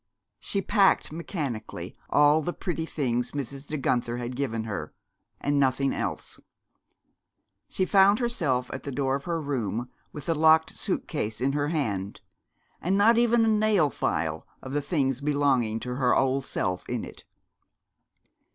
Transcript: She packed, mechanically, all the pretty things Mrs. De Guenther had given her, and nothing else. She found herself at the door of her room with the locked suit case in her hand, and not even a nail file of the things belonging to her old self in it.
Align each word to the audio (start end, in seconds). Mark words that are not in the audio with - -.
She 0.39 0.63
packed, 0.63 1.11
mechanically, 1.11 1.95
all 2.09 2.41
the 2.41 2.53
pretty 2.55 2.87
things 2.87 3.33
Mrs. 3.33 3.67
De 3.67 3.77
Guenther 3.77 4.17
had 4.17 4.35
given 4.35 4.63
her, 4.63 4.95
and 5.39 5.59
nothing 5.59 5.93
else. 5.93 6.39
She 7.69 7.85
found 7.85 8.17
herself 8.17 8.71
at 8.73 8.81
the 8.81 8.91
door 8.91 9.15
of 9.15 9.25
her 9.25 9.39
room 9.39 9.91
with 10.11 10.25
the 10.25 10.33
locked 10.33 10.71
suit 10.71 11.07
case 11.07 11.39
in 11.39 11.51
her 11.53 11.67
hand, 11.67 12.21
and 12.81 12.97
not 12.97 13.19
even 13.19 13.45
a 13.45 13.47
nail 13.47 13.91
file 13.91 14.47
of 14.63 14.73
the 14.73 14.81
things 14.81 15.21
belonging 15.21 15.79
to 15.81 15.93
her 15.97 16.15
old 16.15 16.45
self 16.45 16.83
in 16.89 17.05
it. 17.05 17.23